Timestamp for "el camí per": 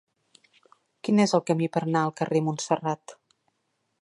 1.39-1.83